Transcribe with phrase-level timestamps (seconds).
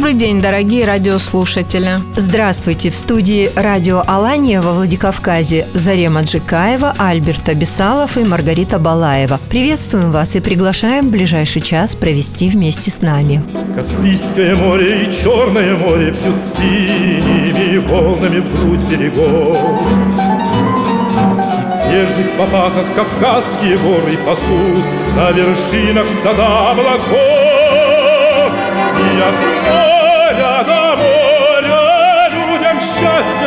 [0.00, 2.00] Добрый день, дорогие радиослушатели.
[2.16, 2.88] Здравствуйте!
[2.88, 9.38] В студии радио Алания во Владикавказе Зарема Джикаева, Альберт Абисалов и Маргарита Балаева.
[9.50, 13.44] Приветствуем вас и приглашаем ближайший час провести вместе с нами.
[13.74, 19.58] Каспийское море и Черное море Пьют синими волнами в грудь берегов.
[21.44, 24.82] И в снежных попахах Кавказские горы пасут
[25.14, 27.10] На вершинах стада облаков.
[28.96, 29.59] И от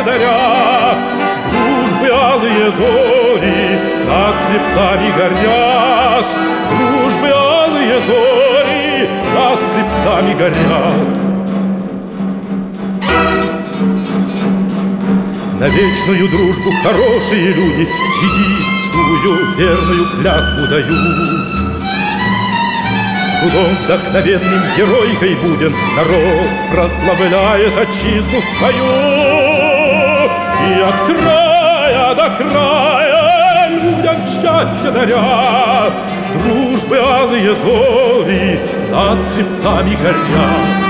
[0.04, 0.98] счастье даря,
[1.50, 6.26] Дружбы алые зори над хребтами горят,
[6.70, 11.24] Дружбы алые зори над хребтами горят.
[15.60, 17.88] На вечную дружбу хорошие люди
[18.20, 21.64] Чигитскую верную клятву дают.
[23.40, 29.13] Трудом вдохновенным геройкой будем Народ прославляет отчизну свою
[30.64, 35.92] И от края до края людям счастье даря
[36.32, 40.83] Дружбы алые зори над хребтами горят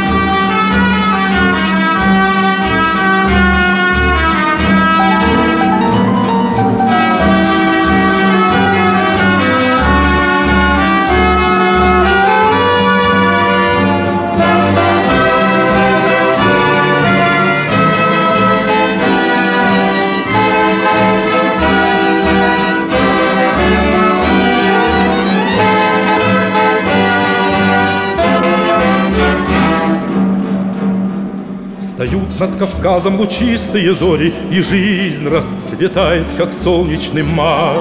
[32.46, 37.78] над Кавказом лучистые зори, И жизнь расцветает, как солнечный май.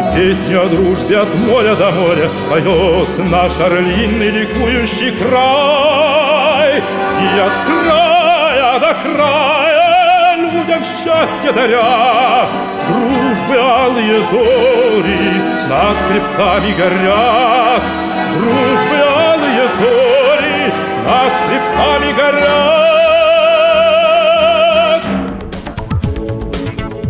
[0.00, 6.78] И песню о дружбе от моря до моря Поет наш орлиный ликующий край.
[6.78, 12.48] И от края до края людям счастье даря,
[12.88, 17.82] Дружбы алые зори над хребтами горят,
[18.34, 20.13] Дружбы алые зори
[21.04, 22.64] над хребтами горят.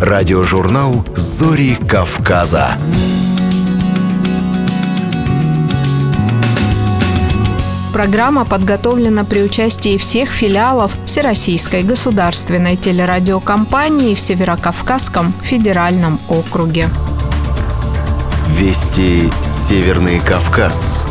[0.01, 2.77] Радиожурнал «Зори Кавказа».
[7.93, 16.89] Программа подготовлена при участии всех филиалов Всероссийской государственной телерадиокомпании в Северокавказском федеральном округе.
[18.49, 21.07] Вести Северный Кавказ.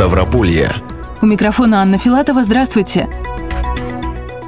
[0.00, 0.76] Ставрополье.
[1.20, 2.42] У микрофона Анна Филатова.
[2.42, 3.06] Здравствуйте.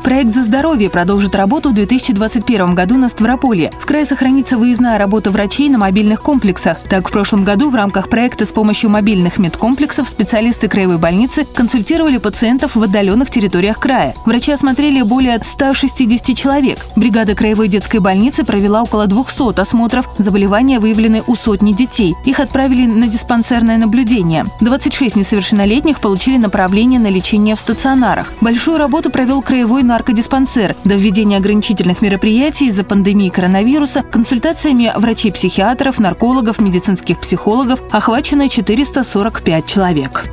[0.03, 3.71] Проект «За здоровье» продолжит работу в 2021 году на Ставрополье.
[3.79, 6.79] В крае сохранится выездная работа врачей на мобильных комплексах.
[6.89, 12.19] Так, в прошлом году в рамках проекта с помощью мобильных медкомплексов специалисты краевой больницы консультировали
[12.19, 14.17] пациентов в отдаленных территориях края.
[14.27, 16.81] Врачи осмотрели более 160 человек.
[16.97, 20.09] Бригада краевой детской больницы провела около 200 осмотров.
[20.19, 22.17] Заболевания выявлены у сотни детей.
[22.25, 24.47] Их отправили на диспансерное наблюдение.
[24.61, 28.33] 26 несовершеннолетних получили направление на лечение в стационарах.
[28.41, 30.75] Большую работу провел краевой наркодиспансер.
[30.85, 40.25] До введения ограничительных мероприятий из-за пандемии коронавируса консультациями врачей-психиатров, наркологов, медицинских психологов охвачено 445 человек.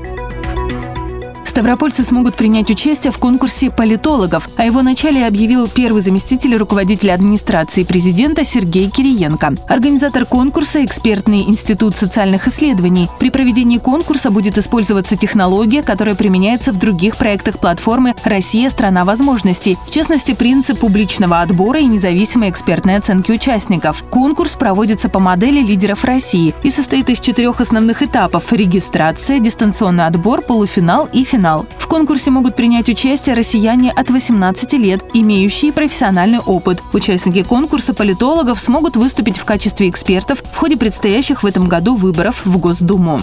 [1.60, 4.48] Ставропольцы смогут принять участие в конкурсе политологов.
[4.56, 9.56] О его начале объявил первый заместитель руководителя администрации президента Сергей Кириенко.
[9.68, 13.10] Организатор конкурса– экспертный институт социальных исследований.
[13.20, 19.78] При проведении конкурса будет использоваться технология, которая применяется в других проектах платформы «Россия– страна возможностей».
[19.86, 24.06] В частности, принцип публичного отбора и независимой экспертной оценки участников.
[24.10, 30.42] Конкурс проводится по модели лидеров России и состоит из четырех основных этапов– регистрация, дистанционный отбор,
[30.42, 31.49] полуфинал и финал.
[31.78, 36.84] В конкурсе могут принять участие россияне от 18 лет, имеющие профессиональный опыт.
[36.94, 42.46] Участники конкурса политологов смогут выступить в качестве экспертов в ходе предстоящих в этом году выборов
[42.46, 43.20] в Госдуму.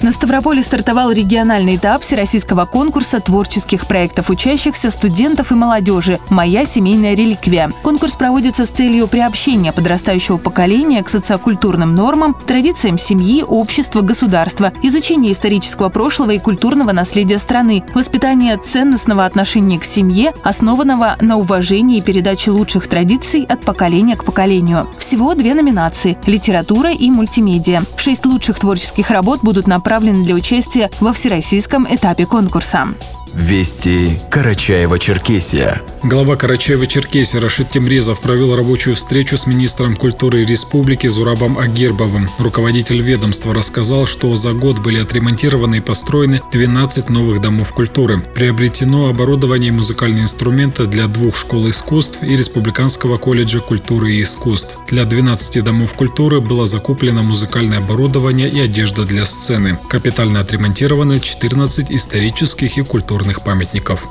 [0.00, 7.14] На Ставрополе стартовал региональный этап всероссийского конкурса творческих проектов учащихся, студентов и молодежи «Моя семейная
[7.14, 7.72] реликвия».
[7.82, 15.32] Конкурс проводится с целью приобщения подрастающего поколения к социокультурным нормам, традициям семьи, общества, государства, изучения
[15.32, 22.02] исторического прошлого и культурного наследия страны, воспитания ценностного отношения к семье, основанного на уважении и
[22.02, 24.86] передаче лучших традиций от поколения к поколению.
[24.98, 27.82] Всего две номинации– литература и мультимедиа.
[27.96, 32.88] Шесть лучших творческих работ будут направлены направлены для участия во всероссийском этапе конкурса.
[33.34, 35.80] Вести Карачаева-Черкесия.
[36.02, 42.28] Глава Карачаева-Черкесии Рашид Темрезов провел рабочую встречу с министром культуры республики Зурабом Агирбовым.
[42.38, 48.20] Руководитель ведомства рассказал, что за год были отремонтированы и построены 12 новых домов культуры.
[48.34, 54.78] Приобретено оборудование и музыкальные инструменты для двух школ искусств и Республиканского колледжа культуры и искусств.
[54.88, 59.78] Для 12 домов культуры было закуплено музыкальное оборудование и одежда для сцены.
[59.88, 64.06] Капитально отремонтированы 14 исторических и культурных культурных памятников.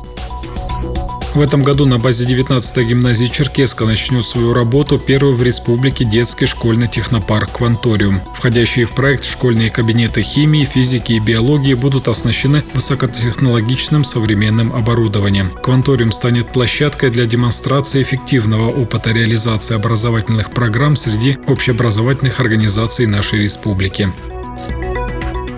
[1.33, 6.47] В этом году на базе 19-й гимназии Черкеска начнет свою работу первый в республике детский
[6.47, 8.19] школьный технопарк «Кванториум».
[8.35, 15.51] Входящие в проект школьные кабинеты химии, физики и биологии будут оснащены высокотехнологичным современным оборудованием.
[15.51, 24.11] «Кванториум» станет площадкой для демонстрации эффективного опыта реализации образовательных программ среди общеобразовательных организаций нашей республики.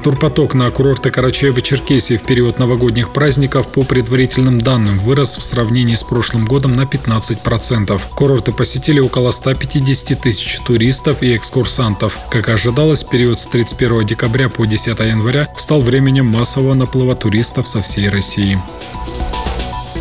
[0.10, 6.02] Турпоток на курорты Карачаева-Черкесии в период новогодних праздников по предварительным данным вырос в сравнении с
[6.02, 8.02] прошлым годом на 15%.
[8.16, 12.18] Курорты посетили около 150 тысяч туристов и экскурсантов.
[12.32, 17.84] Как ожидалось, период с 31 декабря по 10 января стал временем массового наплыва туристов со
[17.84, 18.58] всей России.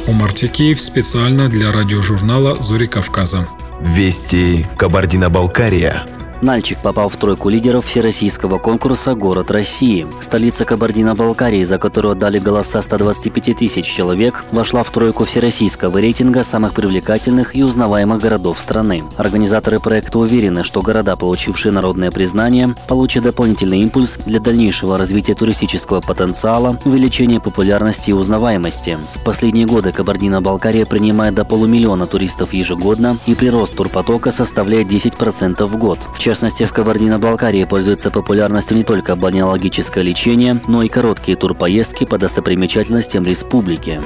[0.07, 3.47] Умар Тикеев специально для радиожурнала «Зори Кавказа».
[3.83, 6.07] Вести Кабардино-Балкария.
[6.41, 10.07] Нальчик попал в тройку лидеров всероссийского конкурса «Город России».
[10.21, 16.75] Столица Кабардино-Балкарии, за которую отдали голоса 125 тысяч человек, вошла в тройку всероссийского рейтинга самых
[16.75, 19.03] привлекательных и узнаваемых городов страны.
[19.17, 26.01] Организаторы проекта уверены, что города, получившие народное признание, получат дополнительный импульс для дальнейшего развития туристического
[26.01, 28.97] потенциала, увеличения популярности и узнаваемости.
[29.17, 35.77] В последние годы Кабардино-Балкария принимает до полумиллиона туристов ежегодно, и прирост турпотока составляет 10% в
[35.77, 35.99] год.
[36.15, 42.19] В частности, в Кабардино-Балкарии пользуется популярностью не только балнеологическое лечение, но и короткие турпоездки по
[42.19, 44.03] достопримечательностям республики.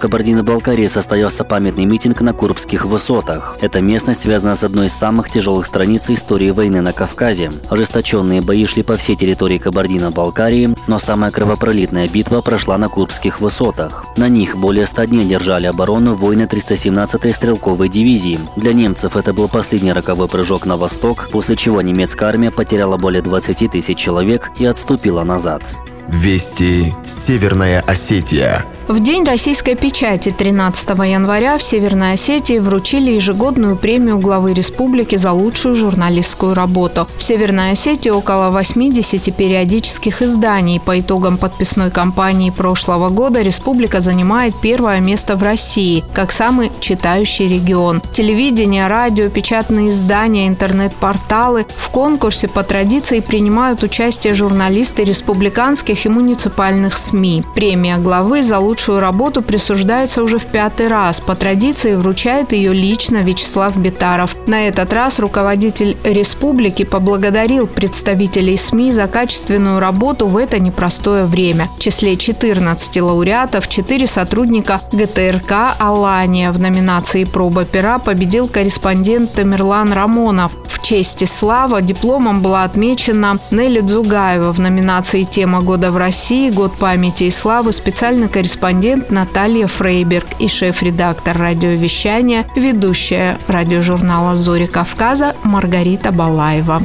[0.00, 3.58] Кабардино-Балкарии состоялся памятный митинг на Курбских высотах.
[3.60, 7.52] Эта местность связана с одной из самых тяжелых страниц истории войны на Кавказе.
[7.68, 14.06] Ожесточенные бои шли по всей территории Кабардино-Балкарии, но самая кровопролитная битва прошла на Курбских высотах.
[14.16, 18.40] На них более 100 дней держали оборону воины 317-й стрелковой дивизии.
[18.56, 23.20] Для немцев это был последний роковой прыжок на восток, после чего немецкая армия потеряла более
[23.20, 25.62] 20 тысяч человек и отступила назад.
[26.12, 28.64] Вести Северная Осетия.
[28.88, 35.30] В День российской печати 13 января в Северной Осетии вручили ежегодную премию главы республики за
[35.30, 37.06] лучшую журналистскую работу.
[37.16, 40.80] В Северной Осетии около 80 периодических изданий.
[40.80, 47.46] По итогам подписной кампании прошлого года республика занимает первое место в России, как самый читающий
[47.46, 48.02] регион.
[48.12, 51.64] Телевидение, радио, печатные издания, интернет-порталы.
[51.76, 57.44] В конкурсе по традиции принимают участие журналисты республиканских и муниципальных СМИ.
[57.54, 61.20] Премия главы за лучшую работу присуждается уже в пятый раз.
[61.20, 64.36] По традиции вручает ее лично Вячеслав Битаров.
[64.46, 71.68] На этот раз руководитель республики поблагодарил представителей СМИ за качественную работу в это непростое время.
[71.76, 76.50] В числе 14 лауреатов 4 сотрудника ГТРК «Алания».
[76.50, 80.52] В номинации «Проба пера» победил корреспондент Тамерлан Рамонов.
[80.68, 86.50] В честь и слава дипломом была отмечена Нелли Дзугаева в номинации «Тема года в России.
[86.50, 95.34] Год памяти и славы» специальный корреспондент Наталья Фрейберг и шеф-редактор радиовещания, ведущая радиожурнала «Зори Кавказа»
[95.42, 96.82] Маргарита Балаева.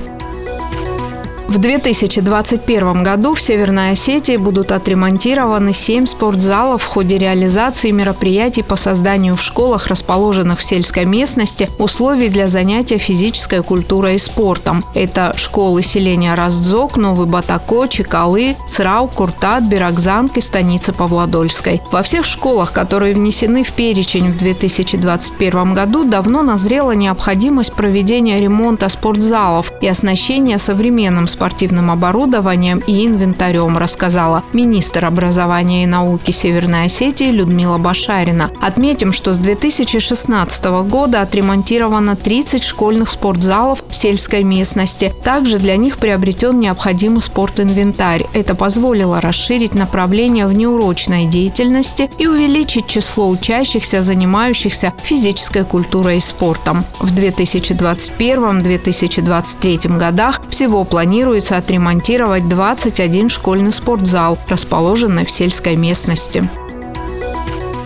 [1.48, 8.76] В 2021 году в Северной Осетии будут отремонтированы 7 спортзалов в ходе реализации мероприятий по
[8.76, 14.84] созданию в школах, расположенных в сельской местности, условий для занятия физической культурой и спортом.
[14.96, 21.80] Это школы селения Раздзок, Новый Батако, Чекалы, Црау, Куртат, Бирокзанг и станицы Павлодольской.
[21.92, 28.90] Во всех школах, которые внесены в перечень в 2021 году, давно назрела необходимость проведения ремонта
[28.90, 37.30] спортзалов и оснащения современным спортивным оборудованием и инвентарем, рассказала министр образования и науки Северной Осетии
[37.30, 38.50] Людмила Башарина.
[38.62, 45.12] Отметим, что с 2016 года отремонтировано 30 школьных спортзалов в сельской местности.
[45.24, 48.24] Также для них приобретен необходимый спортинвентарь.
[48.34, 56.86] Это позволило расширить направление внеурочной деятельности и увеличить число учащихся, занимающихся физической культурой и спортом.
[57.00, 61.25] В 2021-2023 годах всего планируется
[61.58, 66.50] отремонтировать 21 школьный спортзал, расположенный в сельской местности.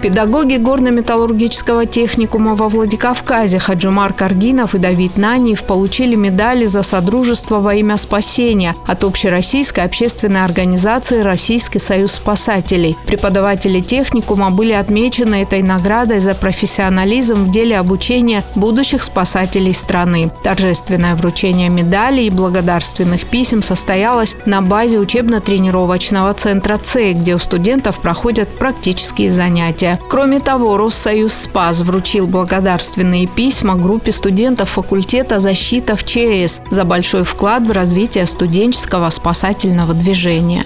[0.02, 7.76] Педагоги горно-металлургического техникума во Владикавказе Хаджумар Каргинов и Давид Наниев получили медали за содружество во
[7.76, 12.96] имя спасения от общероссийской общественной организации «Российский союз спасателей».
[13.08, 20.32] Преподаватели техникума были отмечены этой наградой за профессионализм в деле обучения будущих спасателей страны.
[20.44, 28.00] Торжественное вручение медалей и благодарственных писем состоялось на базе учебно-тренировочного центра ЦЕ, где у студентов
[28.00, 30.00] проходят практические занятия мероприятия.
[30.10, 37.24] Кроме того, Россоюз СПАС вручил благодарственные письма группе студентов факультета защиты в ЧС за большой
[37.24, 40.66] вклад в развитие студенческого спасательного движения.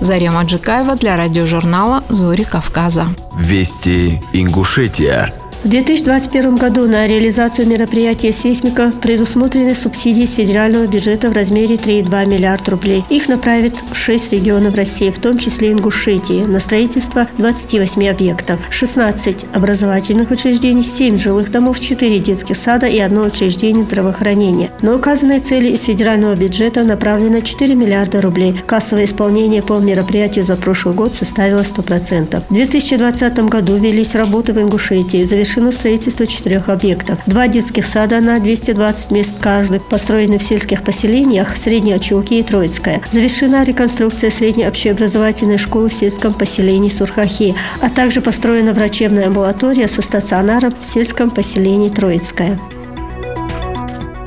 [0.00, 3.06] Зарема Джикаева для радиожурнала «Зори Кавказа».
[3.34, 5.34] Вести Ингушетия.
[5.62, 12.26] В 2021 году на реализацию мероприятия «Сейсмика» предусмотрены субсидии с федерального бюджета в размере 3,2
[12.26, 13.04] миллиард рублей.
[13.10, 19.44] Их направят в 6 регионов России, в том числе Ингушетии, на строительство 28 объектов, 16
[19.52, 24.70] образовательных учреждений, 7 жилых домов, 4 детских сада и одно учреждение здравоохранения.
[24.80, 28.58] На указанные цели из федерального бюджета направлено 4 миллиарда рублей.
[28.64, 32.44] Кассовое исполнение по мероприятию за прошлый год составило 100%.
[32.48, 37.18] В 2020 году велись работы в Ингушетии, завершены завершено строительство четырех объектов.
[37.26, 43.02] Два детских сада на 220 мест каждый, построены в сельских поселениях Средней Очилки и Троицкая.
[43.10, 50.02] Завершена реконструкция средней общеобразовательной школы в сельском поселении Сурхахи, а также построена врачебная амбулатория со
[50.02, 52.56] стационаром в сельском поселении Троицкая.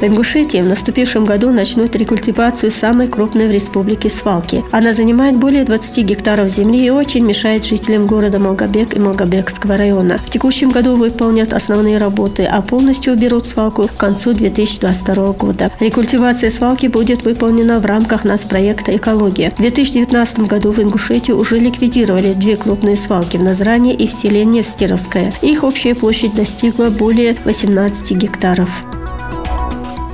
[0.04, 4.62] В Ингушетии в наступившем году начнут рекультивацию самой крупной в республике свалки.
[4.70, 10.18] Она занимает более 20 гектаров земли и очень мешает жителям города Малгобек и Малгобекского района.
[10.18, 15.72] В текущем году выполнят основные работы, а полностью уберут свалку к концу 2022 года.
[15.80, 19.52] Рекультивация свалки будет выполнена в рамках нацпроекта «Экология».
[19.52, 24.44] В 2019 году в Ингушетии уже ликвидировали две крупные свалки в Назране и в селе
[24.44, 25.32] Невстеровское.
[25.42, 28.70] Их общая площадь достигла более 18 гектаров.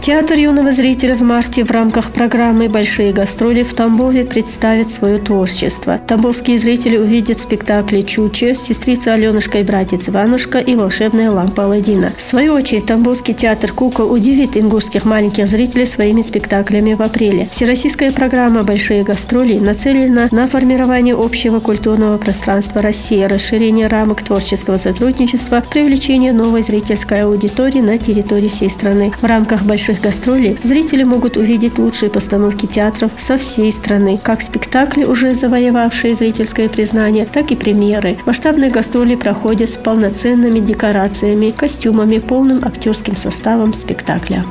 [0.02, 6.00] Театр юного зрителя в марте в рамках программы «Большие гастроли» в Тамбове представит свое творчество.
[6.08, 12.14] Тамбовские зрители увидят спектакли «Чуча», «Сестрица Аленушка и братец Иванушка» и «Волшебная лампа Аладдина».
[12.18, 17.50] В свою очередь, Тамбовский театр «Кукол» удивит ингушских маленьких зрителей своими спектаклями в апреле.
[17.52, 25.62] Всероссийская программа «Большие гастроли» нацелена на формирование общего культурного пространства России, расширение рамок творческого сотрудничества,
[25.70, 29.12] привлечение новой зрительской аудитории на территории всей страны.
[29.20, 34.42] В рамках «Больших этих гастролей зрители могут увидеть лучшие постановки театров со всей страны, как
[34.42, 38.18] спектакли, уже завоевавшие зрительское признание, так и премьеры.
[38.26, 44.46] Масштабные гастроли проходят с полноценными декорациями, костюмами, полным актерским составом спектакля.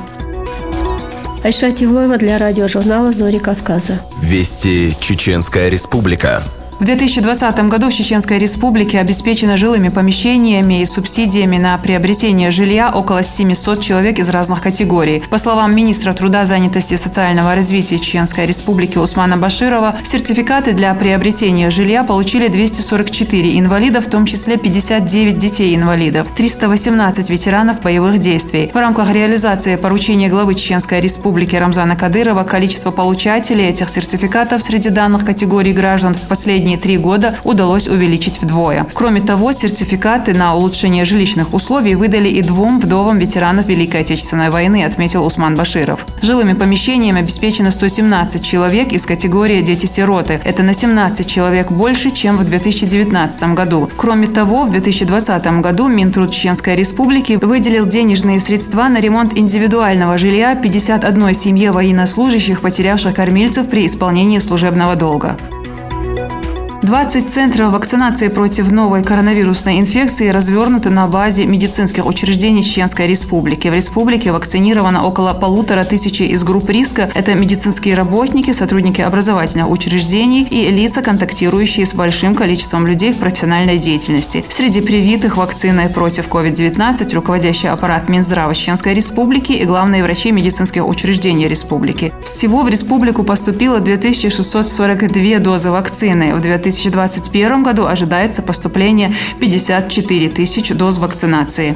[1.43, 4.01] Айша Тивлоева для радиожурнала «Зори Кавказа».
[4.21, 6.43] Вести Чеченская Республика.
[6.79, 13.21] В 2020 году в Чеченской Республике обеспечено жилыми помещениями и субсидиями на приобретение жилья около
[13.21, 15.21] 700 человек из разных категорий.
[15.29, 21.69] По словам министра труда, занятости и социального развития Чеченской Республики Усмана Баширова, сертификаты для приобретения
[21.69, 28.71] жилья получили 244 инвалида, в том числе 59 детей-инвалидов, 318 ветеранов боевых действий.
[28.73, 35.25] В рамках реализации поручения главы Чеченской Республики Рамзана Кадырова количество получателей этих сертификатов среди данных
[35.25, 38.85] категорий граждан в последние последние три года удалось увеличить вдвое.
[38.93, 44.83] Кроме того, сертификаты на улучшение жилищных условий выдали и двум вдовам ветеранов Великой Отечественной войны,
[44.85, 46.05] отметил Усман Баширов.
[46.21, 50.39] Жилыми помещениями обеспечено 117 человек из категории «Дети-сироты».
[50.43, 53.89] Это на 17 человек больше, чем в 2019 году.
[53.97, 60.55] Кроме того, в 2020 году Минтруд Чеченской Республики выделил денежные средства на ремонт индивидуального жилья
[60.55, 65.37] 51 семье военнослужащих, потерявших кормильцев при исполнении служебного долга.
[66.81, 73.67] 20 центров вакцинации против новой коронавирусной инфекции развернуты на базе медицинских учреждений Чеченской Республики.
[73.67, 77.11] В республике вакцинировано около полутора тысячи из групп риска.
[77.13, 83.77] Это медицинские работники, сотрудники образовательных учреждений и лица, контактирующие с большим количеством людей в профессиональной
[83.77, 84.45] деятельности.
[84.47, 91.47] Среди привитых вакциной против COVID-19 руководящий аппарат Минздрава Чеченской Республики и главные врачи медицинских учреждений
[91.47, 92.13] республики.
[92.23, 96.33] Всего в республику поступило 2642 дозы вакцины.
[96.33, 101.75] В 2000 2021 году ожидается поступление 54 тысяч доз вакцинации.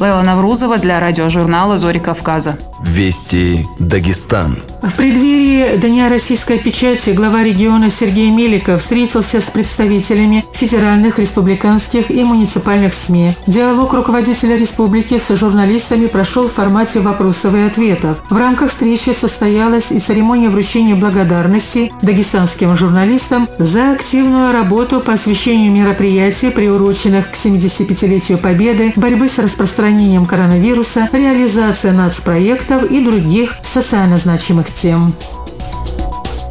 [0.00, 2.56] Лейла Наврузова для радиожурнала «Зори Кавказа».
[2.82, 4.62] Вести Дагестан.
[4.82, 12.24] В преддверии Дня российской печати глава региона Сергей Меликов встретился с представителями федеральных, республиканских и
[12.24, 13.32] муниципальных СМИ.
[13.46, 18.22] Диалог руководителя республики с журналистами прошел в формате вопросов и ответов.
[18.30, 25.70] В рамках встречи состоялась и церемония вручения благодарности дагестанским журналистам за активную работу по освещению
[25.70, 29.89] мероприятий, приуроченных к 75-летию Победы, борьбы с распространением
[30.26, 35.14] коронавируса, реализация нацпроектов и других социально значимых тем.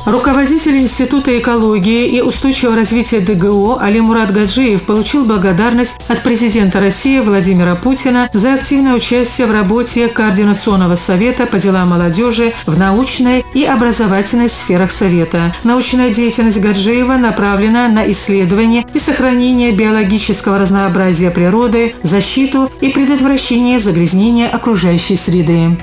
[0.05, 7.19] Руководитель Института экологии и устойчивого развития ДГО Али Мурат Гаджиев получил благодарность от президента России
[7.19, 13.65] Владимира Путина за активное участие в работе Координационного совета по делам молодежи в научной и
[13.65, 15.53] образовательной сферах Совета.
[15.63, 24.47] Научная деятельность Гаджиева направлена на исследование и сохранение биологического разнообразия природы, защиту и предотвращение загрязнения
[24.47, 25.77] окружающей среды.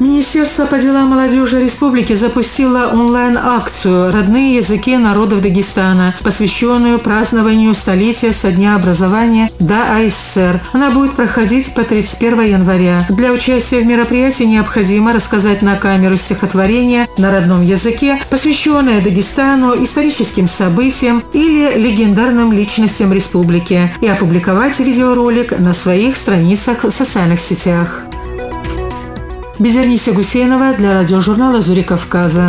[0.00, 8.52] Министерство по делам молодежи республики запустило онлайн-акцию «Родные языки народов Дагестана», посвященную празднованию столетия со
[8.52, 10.60] дня образования до АССР.
[10.72, 13.06] Она будет проходить по 31 января.
[13.08, 20.46] Для участия в мероприятии необходимо рассказать на камеру стихотворение на родном языке, посвященное Дагестану, историческим
[20.46, 28.04] событиям или легендарным личностям республики, и опубликовать видеоролик на своих страницах в социальных сетях.
[29.58, 32.48] Безерниса Гусейнова для радиожурнала «Зори Кавказа».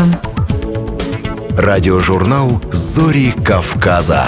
[1.57, 4.25] Радиожурнал «Зори Кавказа».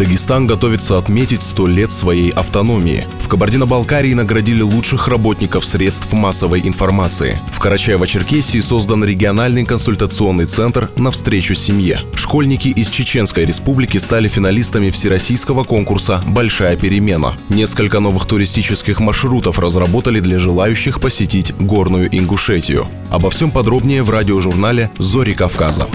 [0.00, 3.06] Дагестан готовится отметить 100 лет своей автономии.
[3.20, 7.38] В Кабардино-Балкарии наградили лучших работников средств массовой информации.
[7.52, 12.00] В Карачаево-Черкесии создан региональный консультационный центр «Навстречу семье».
[12.14, 17.36] Школьники из Чеченской республики стали финалистами всероссийского конкурса «Большая перемена».
[17.50, 22.86] Несколько новых туристических маршрутов разработали для желающих посетить горную Ингушетию.
[23.10, 25.88] Обо всем подробнее в радиожурнале «Зори Кавказа».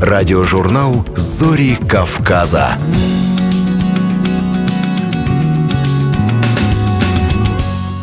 [0.00, 2.78] Радиожурнал «Зори Кавказа».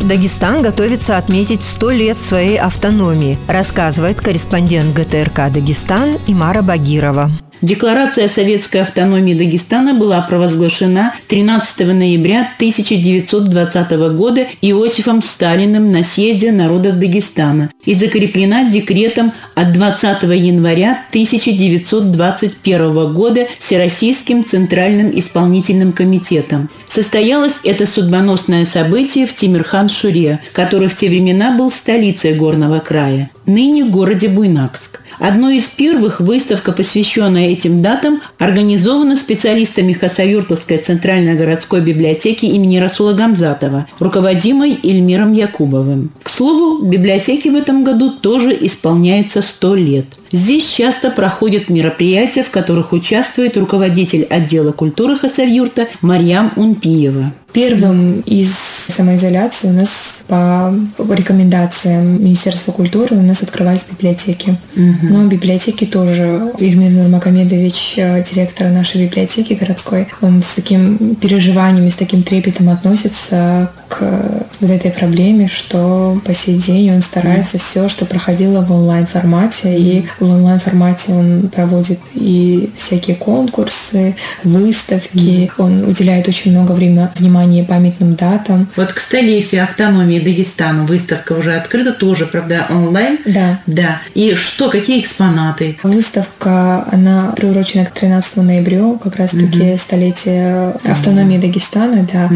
[0.01, 7.31] Дагестан готовится отметить 100 лет своей автономии, рассказывает корреспондент ГТРК «Дагестан» Имара Багирова.
[7.65, 16.51] Декларация о советской автономии Дагестана была провозглашена 13 ноября 1920 года Иосифом Сталиным на съезде
[16.51, 26.69] народов Дагестана и закреплена декретом от 20 января 1921 года Всероссийским Центральным исполнительным комитетом.
[26.88, 33.86] Состоялось это судьбоносное событие в Тимирхан-Шуре, который в те времена был столицей горного края, ныне
[33.86, 35.01] городе Буйнакск.
[35.19, 43.13] Одной из первых выставка, посвященная этим датам, организована специалистами Хасавюртовской центральной городской библиотеки имени Расула
[43.13, 46.12] Гамзатова, руководимой Эльмиром Якубовым.
[46.23, 52.49] К слову, библиотеке в этом году тоже исполняется 100 лет– Здесь часто проходят мероприятия, в
[52.49, 57.32] которых участвует руководитель отдела культуры Хасавюрта Марьям Унпиева.
[57.55, 60.75] Первым из самоизоляции у нас по
[61.13, 64.57] рекомендациям Министерства культуры у нас открывались библиотеки.
[64.75, 65.07] Угу.
[65.09, 71.95] Но библиотеки тоже Ирмир Нурмагомедович, э, директор нашей библиотеки городской, он с таким переживанием с
[71.95, 78.05] таким трепетом относится к вот этой проблеме, что по сей день он старается все, что
[78.05, 86.51] проходило в онлайн-формате, и в онлайн-формате он проводит и всякие конкурсы, выставки, он уделяет очень
[86.51, 88.67] много времени, внимания памятным датам.
[88.75, 93.19] Вот к столетию автономии Дагестана выставка уже открыта, тоже, правда, онлайн?
[93.25, 93.59] Да.
[93.65, 94.01] Да.
[94.13, 95.77] И что, какие экспонаты?
[95.83, 99.77] Выставка, она приурочена к 13 ноября, как раз-таки угу.
[99.77, 102.25] столетие автономии Дагестана, да.
[102.25, 102.35] Угу.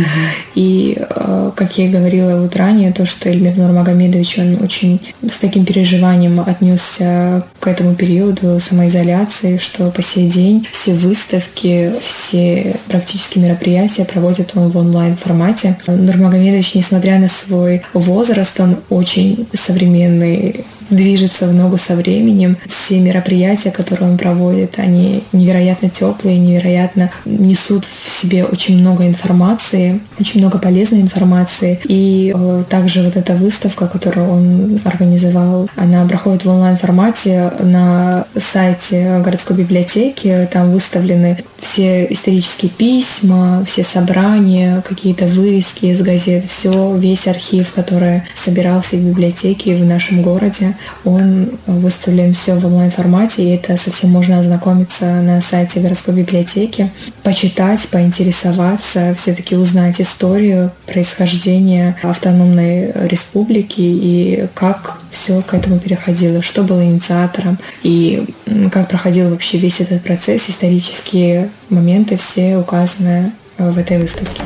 [0.56, 5.38] И э, как я и говорила вот ранее, то, что Эльмир Нурмагомедович, он очень с
[5.38, 13.40] таким переживанием отнесся к этому периоду самоизоляции, что по сей день все выставки, все практически
[13.40, 15.78] мероприятия проводит он в онлайн-формате.
[15.88, 22.58] Нурмагомедович, несмотря на свой возраст, он очень современный движется в ногу со временем.
[22.68, 30.00] Все мероприятия, которые он проводит, они невероятно теплые, невероятно несут в себе очень много информации,
[30.20, 31.80] очень много полезной информации.
[31.86, 39.22] И э, также вот эта выставка, которую он организовал, она проходит в онлайн-формате на сайте
[39.24, 40.48] городской библиотеки.
[40.52, 48.24] Там выставлены все исторические письма, все собрания, какие-то вырезки из газет, все, весь архив, который
[48.36, 54.40] собирался в библиотеке в нашем городе он выставлен все в онлайн-формате, и это совсем можно
[54.40, 56.92] ознакомиться на сайте городской библиотеки,
[57.24, 66.64] почитать, поинтересоваться, все-таки узнать историю происхождения автономной республики и как все к этому переходило, что
[66.64, 68.26] было инициатором и
[68.72, 74.44] как проходил вообще весь этот процесс, исторические моменты все указаны в этой выставке.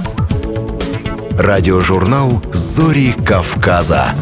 [1.38, 4.14] Радиожурнал «Зори Кавказа».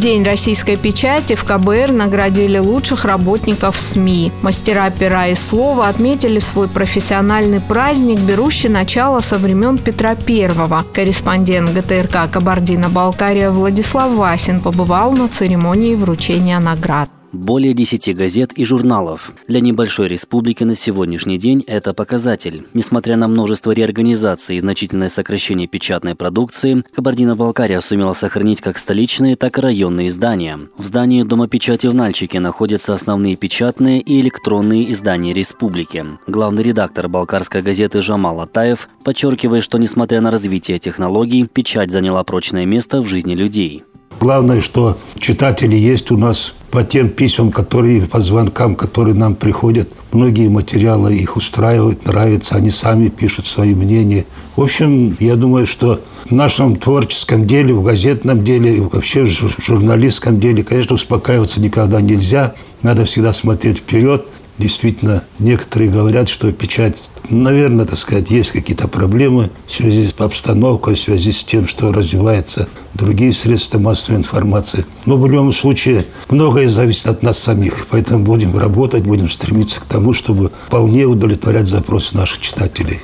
[0.00, 4.32] День российской печати в КБР наградили лучших работников СМИ.
[4.40, 10.48] Мастера пера и слова отметили свой профессиональный праздник, берущий начало со времен Петра I.
[10.94, 17.10] Корреспондент ГТРК «Кабардино-Балкария» Владислав Васин побывал на церемонии вручения наград.
[17.32, 19.32] Более 10 газет и журналов.
[19.46, 22.66] Для небольшой республики на сегодняшний день это показатель.
[22.74, 29.58] Несмотря на множество реорганизаций и значительное сокращение печатной продукции, Кабардино-Балкария сумела сохранить как столичные, так
[29.58, 30.58] и районные издания.
[30.76, 36.04] В здании Дома печати в Нальчике находятся основные печатные и электронные издания республики.
[36.26, 42.66] Главный редактор балкарской газеты Жамал Атаев подчеркивает, что несмотря на развитие технологий, печать заняла прочное
[42.66, 43.84] место в жизни людей.
[44.18, 49.88] Главное, что читатели есть у нас по тем письмам, которые, по звонкам, которые нам приходят.
[50.12, 54.26] Многие материалы их устраивают, нравятся, они сами пишут свои мнения.
[54.56, 60.38] В общем, я думаю, что в нашем творческом деле, в газетном деле, вообще в журналистском
[60.38, 62.54] деле, конечно, успокаиваться никогда нельзя.
[62.82, 64.26] Надо всегда смотреть вперед,
[64.60, 70.96] Действительно, некоторые говорят, что печать, наверное, так сказать, есть какие-то проблемы в связи с обстановкой,
[70.96, 74.84] в связи с тем, что развиваются другие средства массовой информации.
[75.06, 77.86] Но в любом случае многое зависит от нас самих.
[77.88, 83.00] Поэтому будем работать, будем стремиться к тому, чтобы вполне удовлетворять запросы наших читателей.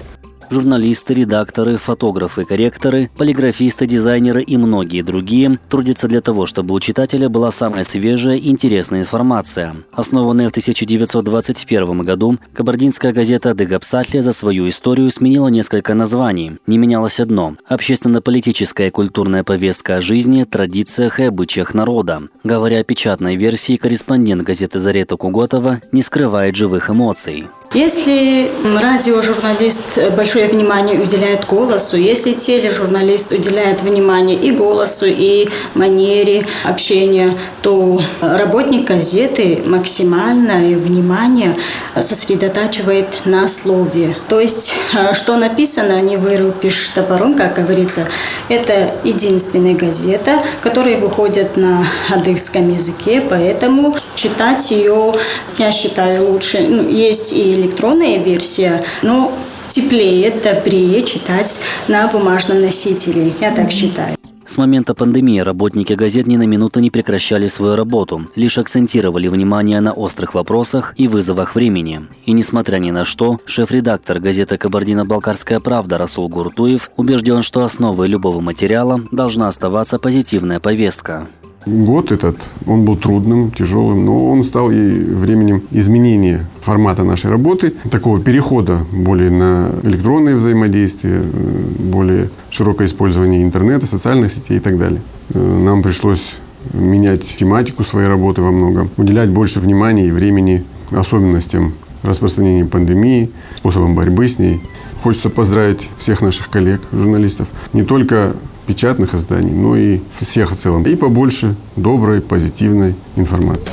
[0.49, 7.29] Журналисты, редакторы, фотографы, корректоры, полиграфисты, дизайнеры и многие другие трудятся для того, чтобы у читателя
[7.29, 9.75] была самая свежая и интересная информация.
[9.93, 16.53] Основанная в 1921 году, кабардинская газета «Дегапсатлия» за свою историю сменила несколько названий.
[16.67, 22.23] Не менялось одно– общественно-политическая и культурная повестка о жизни, традициях и обычаях народа.
[22.45, 27.47] Говоря о печатной версии, корреспондент газеты Зарета Куготова не скрывает живых эмоций.
[27.75, 28.51] Если
[28.81, 38.01] радиожурналист большое внимание уделяет голосу, если тележурналист уделяет внимание и голосу, и манере общения, то
[38.21, 41.55] работник газеты максимальное внимание
[42.01, 44.17] сосредотачивает на слове.
[44.29, 44.75] То есть,
[45.15, 48.07] что написано, не вырубишь топором, как говорится.
[48.49, 55.15] Это единственная газета, которая выходит на адыгском языке, поэтому читать ее,
[55.59, 56.61] я считаю, лучше.
[56.61, 59.33] Ну, есть и электронная версия, но
[59.69, 63.33] теплее, добрее читать на бумажном носителе.
[63.41, 64.17] Я так считаю.
[64.47, 69.81] С момента пандемии работники газет ни на минуту не прекращали свою работу, лишь акцентировали внимание
[69.81, 72.07] на острых вопросах и вызовах времени.
[72.27, 78.41] И несмотря ни на что, шеф-редактор газеты «Кабардино-Балкарская правда» Расул Гуртуев убежден, что основой любого
[78.41, 81.27] материала должна оставаться позитивная повестка.
[81.67, 87.75] Год этот, он был трудным, тяжелым, но он стал и временем изменения формата нашей работы,
[87.91, 95.01] такого перехода более на электронное взаимодействие, более широкое использование интернета, социальных сетей и так далее.
[95.35, 96.37] Нам пришлось
[96.73, 101.75] менять тематику своей работы во многом, уделять больше внимания и времени особенностям
[102.05, 104.61] распространения пандемии, способам борьбы с ней.
[105.03, 110.83] Хочется поздравить всех наших коллег, журналистов, не только печатных изданий, но и всех в целом.
[110.85, 113.73] И побольше доброй, позитивной информации.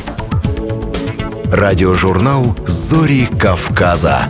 [1.51, 4.27] Радиожурнал «Зори Кавказа».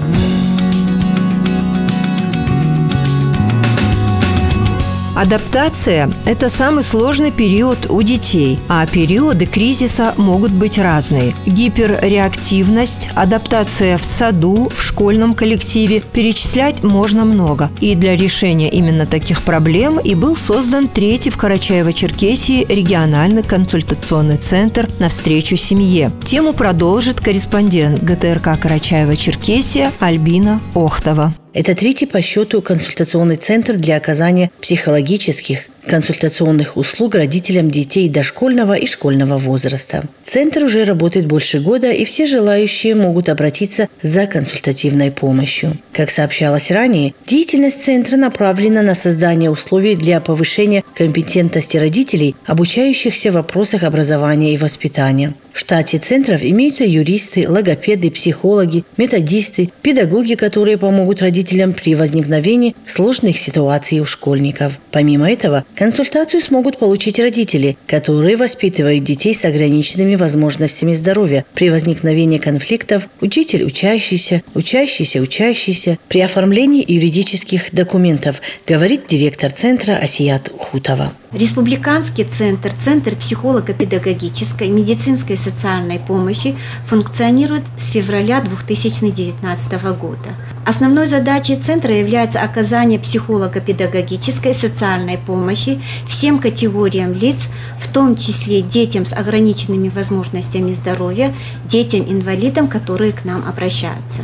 [5.16, 11.36] Адаптация– это самый сложный период у детей, а периоды кризиса могут быть разные.
[11.46, 17.70] Гиперреактивность, адаптация в саду, в школьном коллективе– перечислять можно много.
[17.80, 24.90] И для решения именно таких проблем и был создан третий в Карачаево-Черкесии региональный консультационный центр
[24.98, 26.12] «Навстречу семье».
[26.26, 31.34] Тему продолжит корреспондент ГТРК Карачаева-Черкесия Альбина Охтова.
[31.54, 38.88] Это третий по счету консультационный центр для оказания психологических, консультационных услуг родителям детей дошкольного и
[38.88, 40.04] школьного возраста.
[40.24, 45.78] Центр уже работает больше года, и все желающие могут обратиться за консультативной помощью.
[45.92, 53.36] Как сообщалось ранее, деятельность центра направлена на создание условий для повышения компетентности родителей, обучающихся в
[53.36, 55.36] вопросах образования и воспитания.
[55.54, 63.38] В штате центров имеются юристы, логопеды, психологи, методисты, педагоги, которые помогут родителям при возникновении сложных
[63.38, 64.80] ситуаций у школьников.
[64.92, 72.40] Помимо этого, консультацию смогут получить родители, которые воспитывают детей с ограниченными возможностями здоровья при возникновении
[72.40, 81.14] конфликтов, учитель учащийся, учащийся учащийся при оформлении юридических документов, говорит директор центра Асият Хутова.
[81.34, 86.56] Республиканский центр, Центр психолого-педагогической, медицинской и социальной помощи
[86.88, 90.36] функционирует с февраля 2019 года.
[90.64, 97.48] Основной задачей центра является оказание психолого-педагогической социальной помощи всем категориям лиц,
[97.82, 101.34] в том числе детям с ограниченными возможностями здоровья,
[101.66, 104.22] детям-инвалидам, которые к нам обращаются.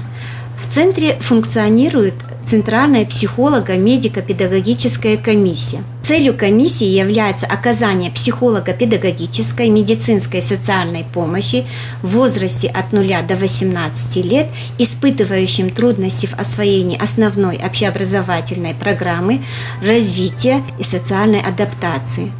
[0.60, 2.16] В центре функционирует
[2.50, 5.84] Центральная психолого-медико-педагогическая комиссия.
[6.04, 11.68] Целью комиссии является оказание психолого-педагогической, медицинской и социальной помощи
[12.02, 14.48] в возрасте от 0 до 18 лет,
[14.80, 19.44] испытывающим трудности в освоении основной общеобразовательной программы
[19.84, 22.32] развития и социальной адаптации.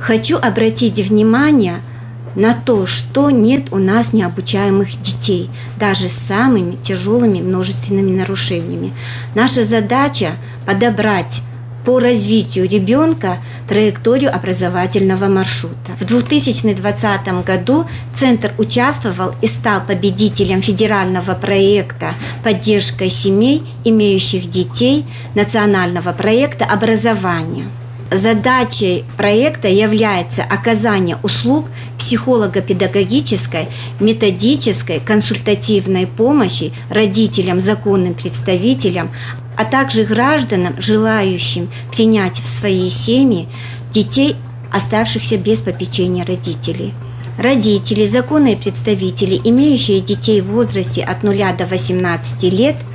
[0.00, 1.82] Хочу обратить внимание–
[2.34, 8.92] на то, что нет у нас необучаемых детей, даже с самыми тяжелыми множественными нарушениями.
[9.34, 10.32] Наша задача
[10.66, 11.42] подобрать
[11.84, 15.92] по развитию ребенка траекторию образовательного маршрута.
[15.98, 22.14] В 2020 году Центр участвовал и стал победителем федерального проекта
[22.44, 27.66] «Поддержка семей, имеющих детей» национального проекта образования–
[28.14, 31.66] Задачей проекта является оказание услуг
[31.98, 33.68] психолого-педагогической,
[34.00, 39.10] методической, консультативной помощи родителям, законным представителям,
[39.56, 43.48] а также гражданам, желающим принять в свои семьи
[43.92, 44.36] детей,
[44.70, 46.92] оставшихся без попечения родителей.
[47.38, 52.76] Родители, законные представители, имеющие детей в возрасте от 0 до 18 лет–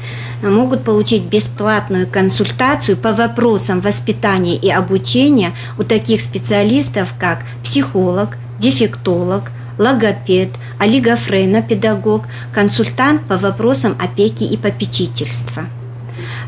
[0.41, 9.52] могут получить бесплатную консультацию по вопросам воспитания и обучения у таких специалистов, как психолог, дефектолог,
[9.78, 12.23] логопед, олигофренопедагог,
[12.54, 15.65] консультант по вопросам опеки и попечительства.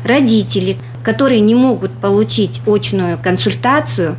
[0.04, 4.16] Родители, которые не могут получить очную консультацию,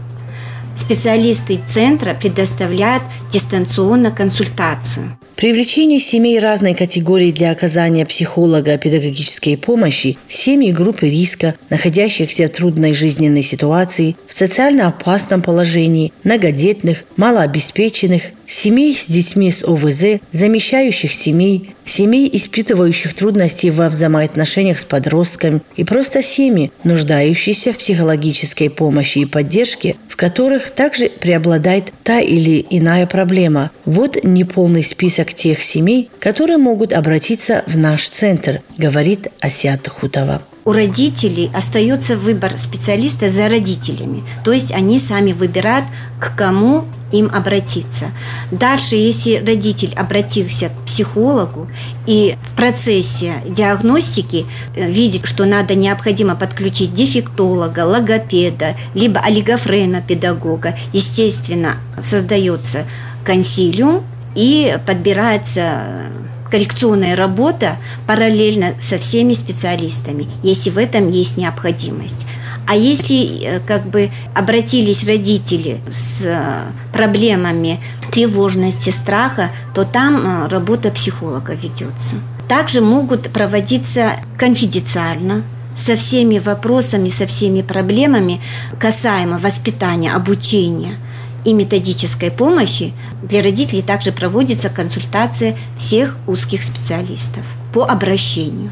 [0.77, 5.17] специалисты центра предоставляют дистанционно консультацию.
[5.41, 13.41] Привлечение семей разной категории для оказания психолого-педагогической помощи, семьи группы риска, находящихся в трудной жизненной
[13.41, 22.29] ситуации, в социально опасном положении, многодетных, малообеспеченных, семей с детьми с ОВЗ, замещающих семей, семей,
[22.31, 29.95] испытывающих трудности во взаимоотношениях с подростками и просто семьи, нуждающиеся в психологической помощи и поддержке,
[30.07, 33.71] в которых также преобладает та или иная проблема.
[33.85, 40.73] Вот неполный список тех семей, которые могут обратиться в наш центр, говорит Асят Хутова у
[40.73, 44.23] родителей остается выбор специалиста за родителями.
[44.43, 45.85] То есть они сами выбирают,
[46.19, 48.11] к кому им обратиться.
[48.51, 51.67] Дальше, если родитель обратился к психологу
[52.07, 54.45] и в процессе диагностики
[54.75, 62.85] э, видит, что надо необходимо подключить дефектолога, логопеда, либо олигофрена педагога, естественно, создается
[63.23, 64.03] консилиум
[64.35, 66.11] и подбирается
[66.49, 72.25] коррекционная работа параллельно со всеми специалистами, если в этом есть необходимость.
[72.67, 76.61] А если э, как бы обратились родители с э,
[76.93, 77.79] проблемами
[78.11, 82.15] тревожности, страха, то там э, работа психолога ведется.
[82.47, 85.43] Также могут проводиться конфиденциально,
[85.77, 88.41] со всеми вопросами, со всеми проблемами
[88.79, 90.97] касаемо воспитания, обучения–
[91.45, 92.93] и методической помощи
[93.23, 97.43] для родителей также проводится консультация всех узких специалистов
[97.73, 98.71] по обращению.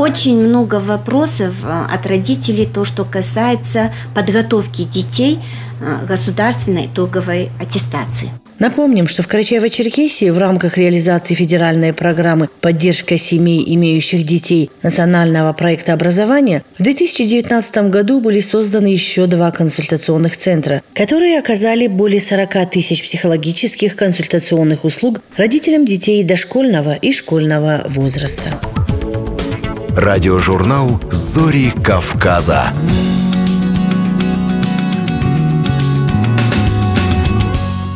[0.00, 5.38] Очень много вопросов э, от родителей, то, что касается подготовки детей
[5.80, 8.30] э, государственной итоговой аттестации.
[8.58, 15.94] Напомним, что в Карачаево-Черкесии в рамках реализации федеральной программы «Поддержка семей, имеющих детей» национального проекта
[15.94, 23.02] образования в 2019 году были созданы еще два консультационных центра, которые оказали более 40 тысяч
[23.02, 28.50] психологических консультационных услуг родителям детей дошкольного и школьного возраста.
[29.96, 32.72] Радиожурнал «Зори Кавказа».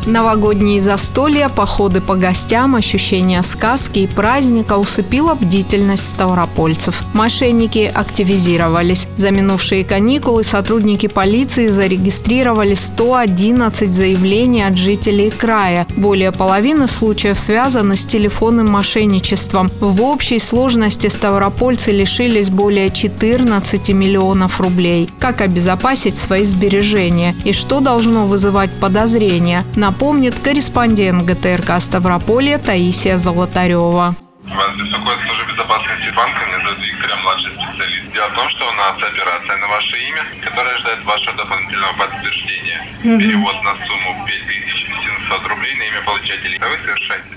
[0.06, 7.02] Новогодние застолья, походы по гостям, ощущение сказки и праздника усыпила бдительность ставропольцев.
[7.14, 9.08] Мошенники активизировались.
[9.16, 15.86] За минувшие каникулы сотрудники полиции зарегистрировали 111 заявлений от жителей края.
[15.96, 19.70] Более половины случаев связаны с телефонным мошенничеством.
[19.80, 25.08] В общей сложности ставропольцы лишились более 14 миллионов рублей.
[25.18, 29.64] Как обезопасить свои сбережения и что должно вызывать подозрения?
[29.76, 34.16] На напомнит корреспондент ГТРК Ставрополья Таисия Золотарева.
[34.42, 38.12] Вас беспокоит служба безопасности банка, меня зовут Виктор, я младший специалист.
[38.12, 42.80] Дело в том, что у нас операция на ваше имя, которая ждет вашего дополнительного подтверждения.
[43.04, 43.18] Угу.
[43.20, 46.58] Перевод на сумму 5800 рублей на имя получателей.
[46.58, 47.30] А вы совершаете?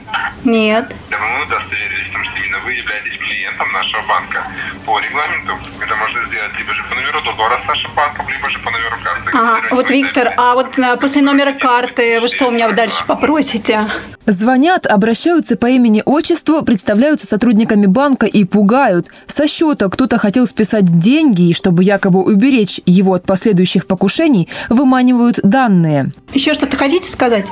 [0.43, 0.96] Нет.
[1.12, 4.43] Мы удостоверились в том, что именно вы являетесь клиентом нашего банка.
[4.86, 8.60] По регламенту это можно сделать либо же по номеру договора с нашим банком, либо же
[8.60, 9.32] по номеру карты.
[9.34, 13.88] Ага, вот, Виктор, а вот э, после номера карты вы что у меня дальше попросите?
[14.26, 19.08] Звонят, обращаются по имени-отчеству, представляются сотрудниками банка и пугают.
[19.26, 25.39] Со счета кто-то хотел списать деньги, и чтобы якобы уберечь его от последующих покушений, выманивают
[25.43, 26.12] данные.
[26.34, 27.46] Еще что-то хотите сказать?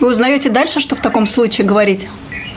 [0.00, 2.08] Вы узнаете дальше, что в таком случае говорить?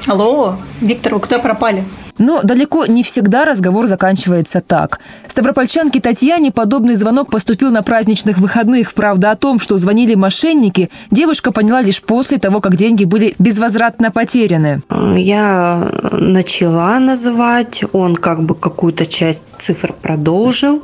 [0.07, 1.83] Алло, Виктор, вы куда пропали?
[2.19, 4.99] Но далеко не всегда разговор заканчивается так.
[5.27, 8.93] Ставропольчанке Татьяне подобный звонок поступил на праздничных выходных.
[8.93, 14.11] Правда, о том, что звонили мошенники, девушка поняла лишь после того, как деньги были безвозвратно
[14.11, 14.81] потеряны.
[15.17, 20.83] Я начала называть, он как бы какую-то часть цифр продолжил.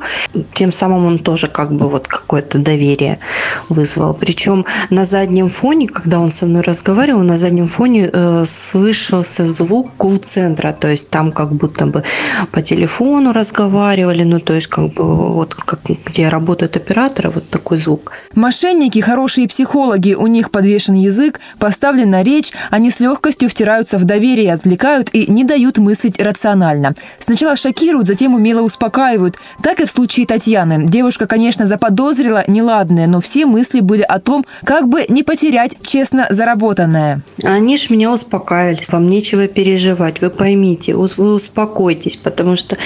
[0.54, 3.20] Тем самым он тоже как бы вот какое-то доверие
[3.68, 4.14] вызвал.
[4.14, 9.90] Причем на заднем фоне, когда он со мной разговаривал, на заднем фоне э, слышался звук
[9.98, 12.04] кул-центра, то есть там там как будто бы
[12.52, 17.78] по телефону разговаривали, ну то есть как бы вот как, где работают операторы, вот такой
[17.78, 18.12] звук.
[18.36, 24.54] Мошенники– хорошие психологи, у них подвешен язык, поставлена речь, они с легкостью втираются в доверие,
[24.54, 26.94] отвлекают и не дают мыслить рационально.
[27.20, 29.36] Сначала шокируют, затем умело успокаивают.
[29.64, 30.86] Так и в случае Татьяны.
[30.86, 36.28] Девушка, конечно, заподозрила неладное, но все мысли были о том, как бы не потерять честно
[36.30, 37.22] заработанное.
[37.44, 42.78] Они ж меня успокаивали, вам нечего переживать, вы поймите, вы успокойтесь, потому что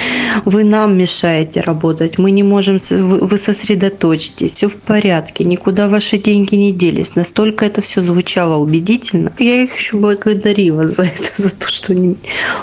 [0.46, 2.18] вы нам мешаете работать.
[2.18, 7.16] Мы не можем, вы сосредоточьтесь, все в порядке, никуда ваши деньги не делись.
[7.16, 9.34] Настолько это все звучало убедительно.
[9.40, 12.18] Я их еще благодарила за это, за то, что они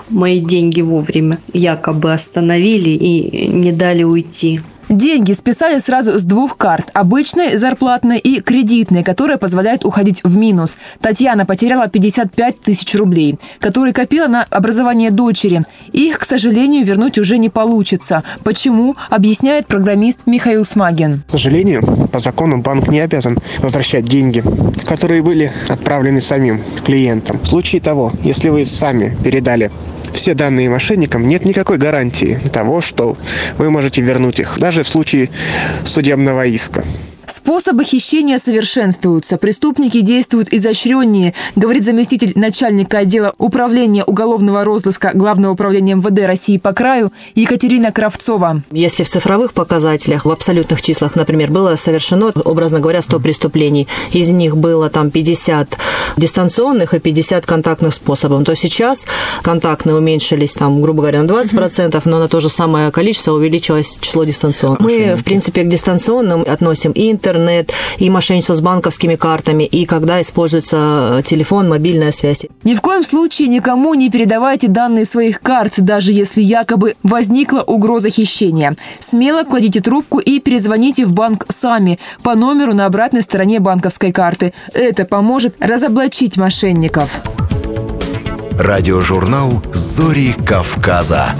[0.09, 4.61] мои деньги вовремя якобы остановили и не дали уйти.
[4.89, 10.77] Деньги списали сразу с двух карт– обычной, зарплатной и кредитной, которая позволяет уходить в минус.
[11.01, 15.63] Татьяна потеряла 55 тысяч рублей, которые копила на образование дочери.
[15.91, 18.23] Их, к сожалению, вернуть уже не получится.
[18.45, 21.25] Почему, объясняет программист Михаил Смагин.
[21.27, 24.45] К сожалению, по закону банк не обязан возвращать деньги,
[24.87, 27.41] которые были отправлены самим клиентам.
[27.41, 29.73] В случае того, если вы сами передали
[30.17, 33.17] все данные мошенникам, нет никакой гарантии того, что
[33.59, 35.31] вы можете вернуть их, даже в случае
[35.85, 36.85] судебного иска.
[37.27, 39.37] Способы хищения совершенствуются.
[39.37, 46.73] Преступники действуют изощреннее, говорит заместитель начальника отдела управления уголовного розыска Главного управления МВД России по
[46.73, 48.63] краю Екатерина Кравцова.
[48.71, 54.31] Если в цифровых показателях, в абсолютных числах, например, было совершено, образно говоря, 100 преступлений, из
[54.31, 55.77] них было там 50
[56.17, 59.07] дистанционных и 50 контактных способов, то сейчас
[59.43, 64.25] контактные уменьшились, там, грубо говоря, на 20%, но на то же самое количество увеличилось число
[64.25, 64.81] дистанционных.
[64.81, 70.21] Мы, в принципе, к дистанционным относим и интернет, и мошенничество с банковскими картами, и когда
[70.21, 72.47] используется телефон, мобильная связь.
[72.65, 78.11] Ни в коем случае никому не передавайте данные своих карт, даже если якобы возникла угроза
[78.11, 78.77] хищения.
[79.01, 84.53] Смело кладите трубку и перезвоните в банк сами по номеру на обратной стороне банковской карты.
[84.73, 87.11] Это поможет разоблачить мошенников.
[88.59, 91.35] Радиожурнал «Зори Кавказа».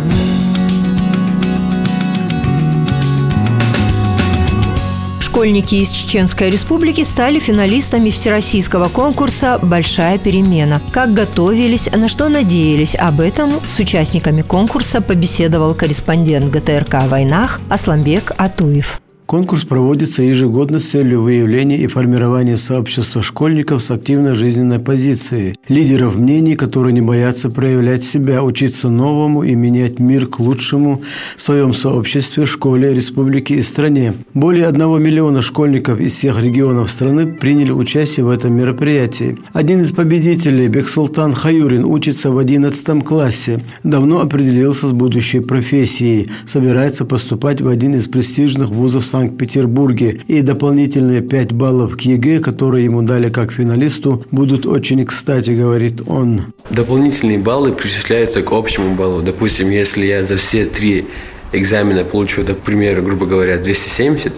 [5.37, 10.81] Школьники из Чеченской Республики стали финалистами всероссийского конкурса «Большая перемена».
[10.93, 18.33] Как готовились, на что надеялись, об этом с участниками конкурса побеседовал корреспондент ГТРК войнах Асламбек
[18.39, 18.99] Атуев.
[19.27, 26.15] Конкурс проводится ежегодно с целью выявления и формирования сообщества школьников с активной жизненной позицией, лидеров
[26.15, 31.03] мнений, которые не боятся проявлять себя, учиться новому и менять мир к лучшему
[31.35, 34.15] в своем сообществе, школе, республике и стране.
[34.33, 39.39] Более одного миллиона школьников из всех регионов страны приняли участие в этом мероприятии.
[39.53, 47.05] Один из победителей, Бексултан Хаюрин, учится в 11 классе, давно определился с будущей профессией, собирается
[47.05, 50.21] поступать в один из престижных вузов Санкт-Петербурге.
[50.27, 56.03] И дополнительные 5 баллов к ЕГЭ, которые ему дали как финалисту, будут очень кстати, говорит
[56.07, 56.53] он.
[56.69, 59.23] Дополнительные баллы причисляются к общему баллу.
[59.23, 61.07] Допустим, если я за все три
[61.53, 64.35] экзамена получу, например, грубо говоря, 270,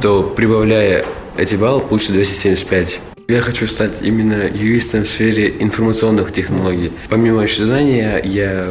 [0.00, 1.04] то прибавляя
[1.36, 3.00] эти баллы, получу 275.
[3.26, 6.92] Я хочу стать именно юристом в сфере информационных технологий.
[7.08, 8.68] Помимо ожидания, я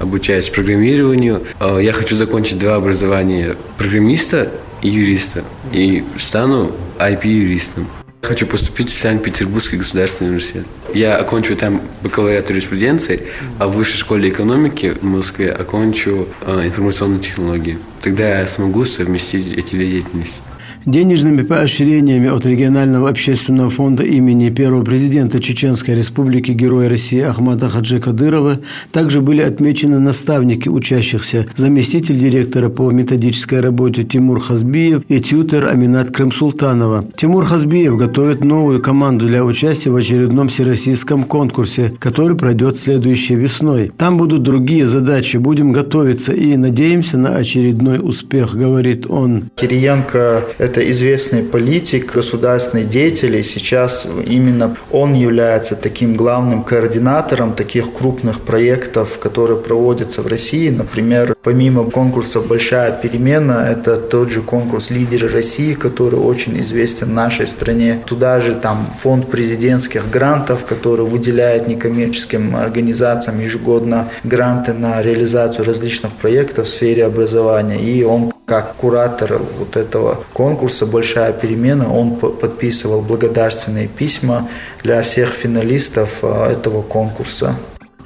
[0.00, 1.42] обучаюсь программированию.
[1.58, 4.50] А, я хочу закончить два образования программиста
[4.88, 5.44] юриста.
[5.72, 7.88] И стану IP-юристом.
[8.22, 10.64] Хочу поступить в Санкт-Петербургский государственный университет.
[10.94, 13.20] Я окончу там бакалавриат юриспруденции,
[13.58, 17.78] а в высшей школе экономики в Москве окончу э, информационные технологии.
[18.00, 20.40] Тогда я смогу совместить эти две деятельности.
[20.86, 28.00] Денежными поощрениями от регионального общественного фонда имени первого президента Чеченской Республики Героя России Ахмада Хаджи
[28.00, 28.58] Кадырова
[28.92, 36.10] также были отмечены наставники учащихся, заместитель директора по методической работе Тимур Хазбиев и тьютер Аминат
[36.10, 37.04] Крымсултанова.
[37.16, 43.90] Тимур Хазбиев готовит новую команду для участия в очередном всероссийском конкурсе, который пройдет следующей весной.
[43.96, 49.44] Там будут другие задачи, будем готовиться и надеемся на очередной успех, говорит он.
[49.56, 57.52] Кириенко– это это известный политик, государственный деятель, и сейчас именно он является таким главным координатором
[57.52, 60.70] таких крупных проектов, которые проводятся в России.
[60.70, 67.46] Например, помимо конкурса «Большая перемена», это тот же конкурс «Лидеры России», который очень известен нашей
[67.46, 68.00] стране.
[68.04, 76.10] Туда же там фонд президентских грантов, который выделяет некоммерческим организациям ежегодно гранты на реализацию различных
[76.14, 77.80] проектов в сфере образования.
[77.80, 84.48] И он как куратор вот этого конкурса «Большая перемена» он подписывал благодарственные письма
[84.82, 87.56] для всех финалистов а, этого конкурса.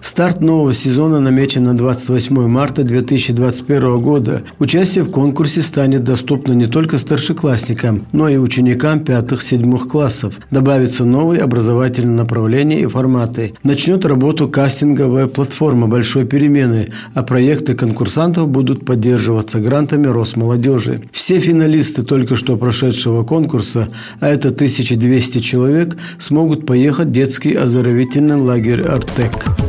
[0.09, 4.41] Старт нового сезона намечен на 28 марта 2021 года.
[4.59, 10.41] Участие в конкурсе станет доступно не только старшеклассникам, но и ученикам пятых-седьмых классов.
[10.51, 13.53] Добавится новые образовательные направления и форматы.
[13.65, 21.03] Начнет работу кастинговая платформа «Большой перемены», а проекты конкурсантов будут поддерживаться грантами Росмолодежи.
[21.13, 23.89] Все финалисты только что прошедшего конкурса,
[24.21, 29.68] а это 1200 человек, смогут поехать в детский оздоровительный лагерь «Артек».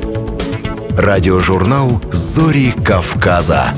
[1.00, 3.74] Радиожурнал «Зори Кавказа».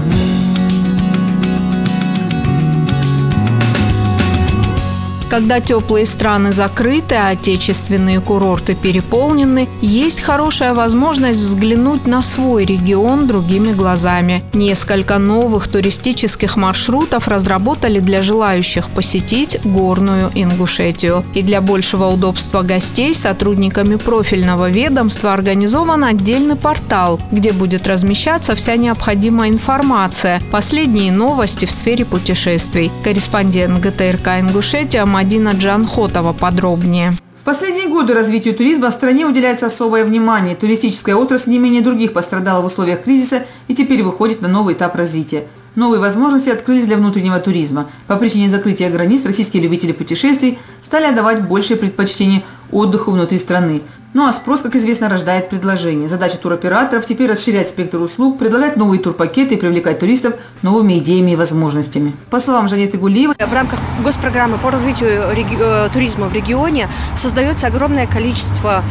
[5.32, 13.28] Когда теплые страны закрыты, а отечественные курорты переполнены, есть хорошая возможность взглянуть на свой регион
[13.28, 14.44] другими глазами.
[14.52, 21.24] Несколько новых туристических маршрутов разработали для желающих посетить горную Ингушетию.
[21.34, 28.76] И для большего удобства гостей сотрудниками профильного ведомства организован отдельный портал, где будет размещаться вся
[28.76, 32.92] необходимая информация, последние новости в сфере путешествий.
[33.06, 37.14] Корреспондент ГТРК Ингушетия Мадина Джанхотова подробнее.
[37.40, 40.56] В последние годы развитию туризма в стране уделяется особое внимание.
[40.56, 44.96] Туристическая отрасль не менее других пострадала в условиях кризиса и теперь выходит на новый этап
[44.96, 45.44] развития.
[45.76, 47.88] Новые возможности открылись для внутреннего туризма.
[48.08, 52.42] По причине закрытия границ российские любители путешествий стали отдавать большее предпочтение
[52.72, 53.84] отдыху внутри страны.
[54.14, 56.10] Ну а спрос, как известно, рождает предложение.
[56.10, 61.36] Задача туроператоров теперь расширять спектр услуг, предлагать новые турпакеты и привлекать туристов новыми идеями и
[61.38, 62.14] возможностями.
[62.30, 67.68] По словам Жанеты Гулиевой, в рамках госпрограммы по развитию реги- э, туризма в регионе создается
[67.68, 68.84] огромное количество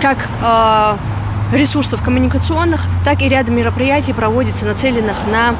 [0.00, 0.96] как э,
[1.54, 5.54] ресурсов коммуникационных, так и ряд мероприятий проводится нацеленных на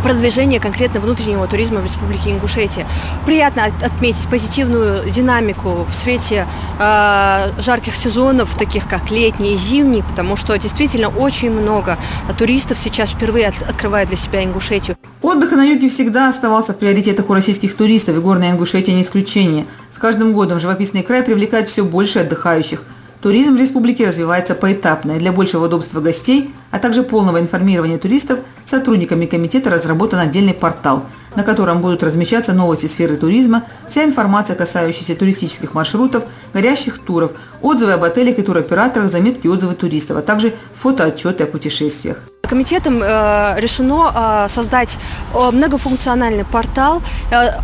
[0.00, 2.86] продвижение конкретно внутреннего туризма в Республике Ингушетия.
[3.26, 6.46] Приятно отметить позитивную динамику в свете
[6.78, 11.98] э, жарких сезонов, таких как летний и зимний, потому что действительно очень много
[12.38, 14.96] туристов сейчас впервые от, открывают для себя Ингушетию.
[15.22, 19.66] Отдых на юге всегда оставался в приоритетах у российских туристов, и горная Ингушетия не исключение.
[19.94, 22.82] С каждым годом живописный край привлекает все больше отдыхающих–
[23.22, 28.38] Туризм в республике развивается поэтапно, и для большего удобства гостей, а также полного информирования туристов
[28.64, 31.04] сотрудниками комитета разработан отдельный портал.
[31.36, 37.92] на котором будут размещаться новости сферы туризма, вся информация, касающаяся туристических маршрутов, горящих туров, отзывы
[37.92, 42.18] об отелях и туроператорах, заметки и отзывы туристов, а также фотоотчеты о путешествиях.
[42.50, 44.98] Комитетом э, решено э, создать
[45.32, 47.00] э, многофункциональный портал.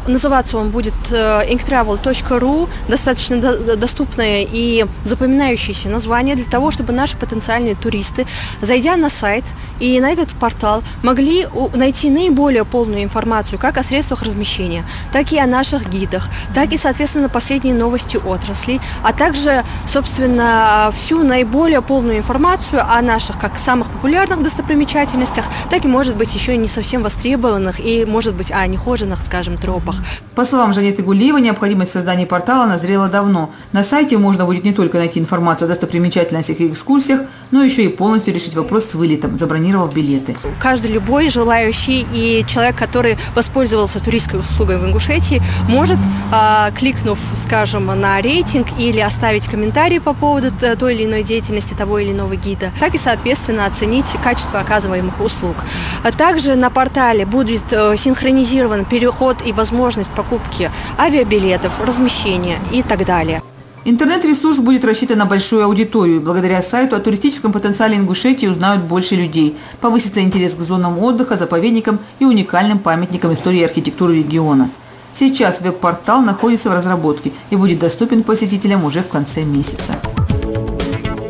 [0.06, 2.68] Называться он будет inktravel.ru.
[2.88, 8.28] Достаточно до, доступное и запоминающееся название для того, чтобы наши потенциальные туристы,
[8.62, 9.42] зайдя на сайт
[9.80, 15.38] и на этот портал, могли найти наиболее полную информацию как о средствах размещения, так и
[15.38, 22.18] о наших гидах, так и, соответственно, последние новости отрасли, а также, собственно, всю наиболее полную
[22.18, 27.02] информацию о наших как самых популярных достопримечательностях, достопримечательностях, так и, может быть, еще не совсем
[27.02, 29.96] востребованных и, может быть, о нехоженных, скажем, тропах.
[30.34, 33.50] По словам Жанеты Гулиева, необходимость создания портала назрела давно.
[33.72, 37.20] На сайте можно будет не только найти информацию о достопримечательностях и экскурсиях,
[37.50, 40.36] но еще и полностью решить вопрос с вылетом, забронировав билеты.
[40.60, 45.98] Каждый любой желающий и человек, который воспользовался туристской услугой в Ингушетии, может,
[46.32, 51.98] э, кликнув, скажем, на рейтинг или оставить комментарий по поводу той или иной деятельности того
[51.98, 55.56] или иного гида, так и, соответственно, оценить качество оказываемых услуг.
[56.02, 63.04] А также на портале будет э, синхронизирован переход и возможность покупки авиабилетов, размещения и так
[63.04, 63.42] далее.
[63.84, 66.20] Интернет-ресурс будет рассчитан на большую аудиторию.
[66.20, 69.56] Благодаря сайту о туристическом потенциале Ингушетии узнают больше людей.
[69.80, 74.70] Повысится интерес к зонам отдыха, заповедникам и уникальным памятникам истории и архитектуры региона.
[75.12, 79.94] Сейчас веб-портал находится в разработке и будет доступен посетителям уже в конце месяца.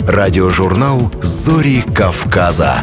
[0.09, 2.83] Радиожурнал «Зори Кавказа».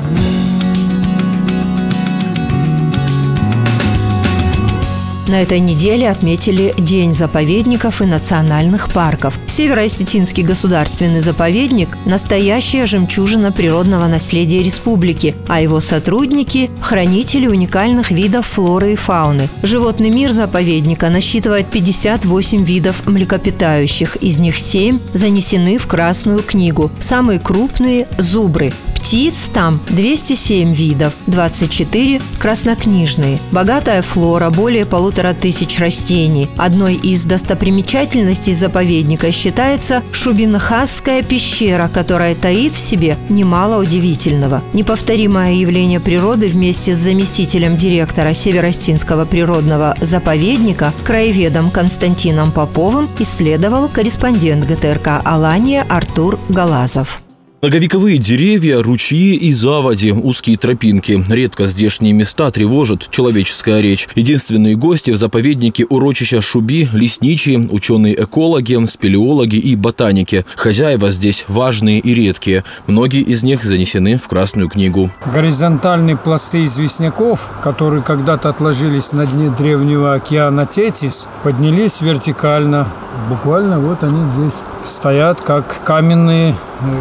[5.27, 9.39] На этой неделе отметили День заповедников и национальных парков.
[9.47, 18.93] Северо-Осетинский государственный заповедник– настоящая жемчужина природного наследия республики, а его сотрудники– хранители уникальных видов флоры
[18.93, 19.47] и фауны.
[19.61, 26.91] Животный мир заповедника насчитывает 58 видов млекопитающих, из них 7 занесены в Красную книгу.
[26.99, 28.73] Самые крупные– зубры.
[29.03, 33.37] Птиц там 207 видов, 24 краснокнижные.
[33.51, 36.49] Богатая флора, более полутора тысяч растений.
[36.55, 44.63] Одной из достопримечательностей заповедника считается Шубинхасская пещера, которая таит в себе немало удивительного.
[44.73, 54.65] Неповторимое явление природы вместе с заместителем директора Северостинского природного заповедника, краеведом Константином Поповым, исследовал корреспондент
[54.65, 57.22] ГТРК «Алания» Артур Галазов.
[57.63, 61.23] Многовековые деревья, ручьи и заводи, узкие тропинки.
[61.29, 64.09] Редко здешние места тревожит человеческая речь.
[64.15, 70.45] Единственные гости в заповеднике урочища Шуби– лесничие, ученые-экологи, спелеологи и ботаники.
[70.57, 72.65] Хозяева здесь важные и редкие.
[72.87, 75.09] Многие из них занесены в Красную книгу.
[75.33, 82.89] Горизонтальные пласты известняков, которые когда-то отложились на дне древнего океана Тетис, поднялись вертикально.
[83.29, 86.55] Буквально вот они здесь стоят, как каменные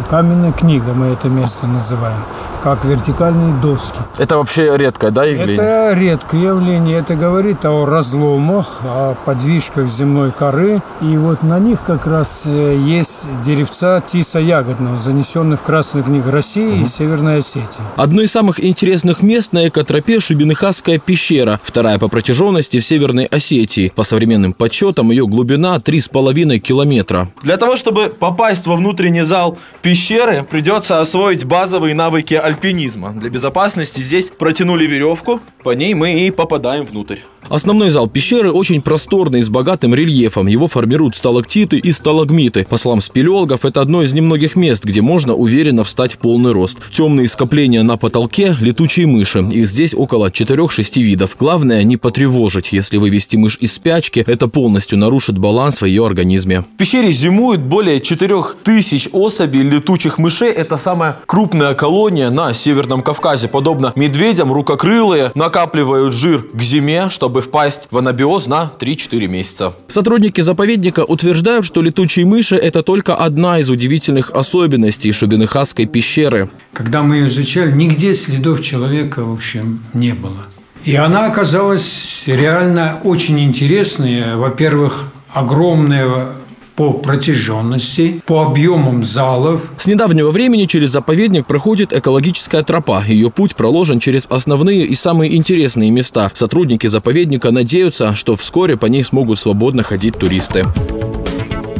[0.09, 2.19] каменная книга, мы это место называем,
[2.61, 3.97] как вертикальные доски.
[4.17, 5.55] Это вообще редкое, да, явление?
[5.55, 6.99] Это редкое явление.
[6.99, 10.81] Это говорит о разломах, о подвижках земной коры.
[11.01, 16.31] И вот на них как раз э, есть деревца тиса ягодного, занесенных в Красную книгу
[16.31, 16.85] России угу.
[16.85, 17.83] и Северной Осетии.
[17.97, 23.91] Одно из самых интересных мест на экотропе Шубинихасская пещера, вторая по протяженности в Северной Осетии.
[23.95, 25.79] По современным подсчетам ее глубина
[26.09, 27.29] 3,5 километра.
[27.41, 33.13] Для того, чтобы попасть во внутренний зал пещеры придется освоить базовые навыки альпинизма.
[33.13, 37.19] Для безопасности здесь протянули веревку, по ней мы и попадаем внутрь.
[37.49, 40.47] Основной зал пещеры очень просторный, с богатым рельефом.
[40.47, 42.65] Его формируют сталактиты и сталагмиты.
[42.69, 46.79] По словам спелеологов, это одно из немногих мест, где можно уверенно встать в полный рост.
[46.91, 49.39] Темные скопления на потолке– летучие мыши.
[49.51, 51.35] Их здесь около 4-6 видов.
[51.37, 52.71] Главное– не потревожить.
[52.71, 56.61] Если вывести мышь из спячки, это полностью нарушит баланс в ее организме.
[56.61, 60.51] В пещере зимуют более 4000 особей летучих мышей.
[60.51, 63.47] Это самая крупная колония на Северном Кавказе.
[63.47, 69.73] Подобно медведям, рукокрылые накапливают жир к зиме, чтобы впасть в анабиоз на 3-4 месяца.
[69.87, 76.49] Сотрудники заповедника утверждают, что летучие мыши– это только одна из удивительных особенностей Шубинихасской пещеры.
[76.73, 80.45] Когда мы ее изучали, нигде следов человека, в общем, не было.
[80.85, 84.35] И она оказалась реально очень интересной.
[84.35, 86.27] Во-первых, огромная
[86.75, 89.61] по протяженности, по объемам залов.
[89.77, 93.03] С недавнего времени через заповедник проходит экологическая тропа.
[93.05, 96.31] Ее путь проложен через основные и самые интересные места.
[96.33, 100.65] Сотрудники заповедника надеются, что вскоре по ней смогут свободно ходить туристы.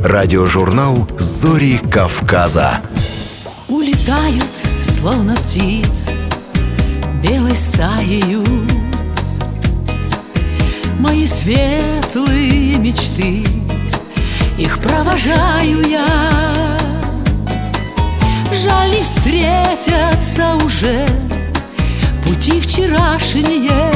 [0.03, 2.81] Радиожурнал «Зори Кавказа».
[3.69, 4.43] Улетают,
[4.81, 6.11] словно птицы,
[7.23, 8.43] белой стаею.
[11.03, 13.43] Мои светлые мечты,
[14.57, 16.77] их провожаю я.
[18.53, 21.05] Жаль, не встретятся уже
[22.25, 23.91] пути вчерашние,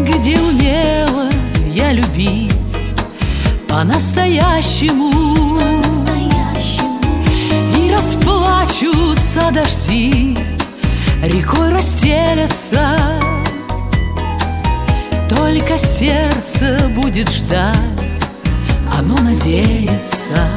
[0.00, 1.30] где умела
[1.72, 2.52] я любить
[3.66, 5.58] по-настоящему.
[7.78, 10.36] И расплачутся дожди,
[11.22, 13.23] рекой расстелятся,
[15.34, 17.74] только сердце будет ждать,
[18.96, 20.48] оно надеется.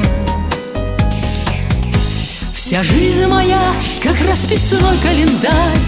[2.52, 3.60] Вся жизнь моя,
[4.02, 5.78] как расписной календарь.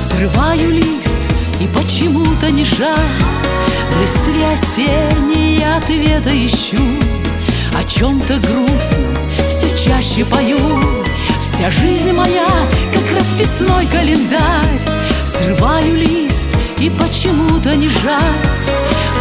[0.00, 1.20] Срываю лист
[1.60, 2.96] и почему-то не жаль.
[3.90, 6.82] В листве осенней ответа ищу.
[7.74, 9.16] О чем-то грустном
[9.48, 10.80] все чаще пою.
[11.40, 12.48] Вся жизнь моя,
[12.92, 14.80] как расписной календарь.
[15.26, 16.31] Срываю лист
[16.82, 18.42] и почему-то не жаль.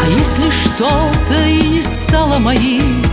[0.03, 3.03] А если что-то и не стало моим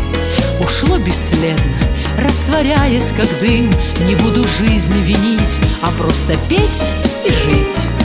[0.59, 1.77] Ушло бесследно
[2.19, 3.71] Растворяясь, как дым.
[4.07, 6.91] Не буду жизнь винить А просто петь
[7.27, 7.98] и жить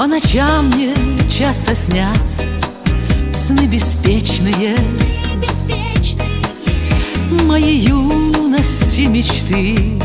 [0.00, 0.94] По ночам мне
[1.28, 2.44] часто снятся
[3.34, 4.74] Сны беспечные.
[7.44, 10.00] Мои юности мечты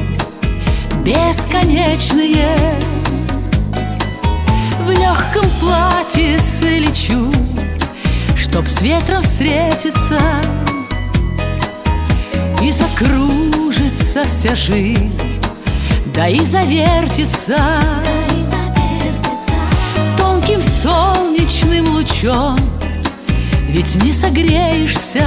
[1.01, 2.57] Бесконечные.
[4.81, 7.31] В легком платьице лечу
[8.35, 10.19] Чтоб с ветром встретиться
[12.61, 15.17] И закружится вся жизнь
[16.13, 17.79] Да и завертится
[23.75, 25.25] Ведь не согреешься.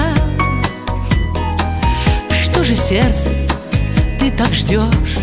[2.30, 3.30] Что же сердце
[4.18, 5.18] ты так ждешь?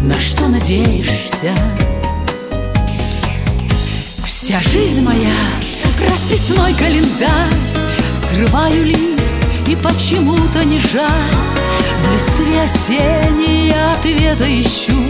[0.00, 1.54] На что надеешься?
[4.24, 5.32] Вся жизнь моя
[6.10, 7.54] расписной календарь.
[8.16, 11.06] Срываю лист и почему-то не жаль.
[12.02, 15.00] В листве осенней ответа ищу.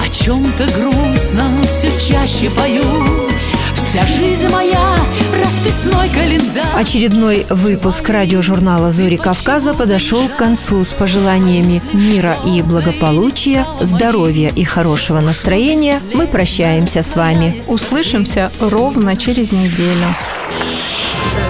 [0.00, 3.31] О чем-то грустном все чаще пою
[3.92, 4.96] Вся жизнь моя
[5.44, 13.66] расписной календарь Очередной выпуск радиожурнала «Зори Кавказа» подошел к концу с пожеланиями мира и благополучия,
[13.82, 16.00] здоровья и хорошего настроения.
[16.14, 17.62] Мы прощаемся с вами.
[17.68, 20.06] Услышимся ровно через неделю.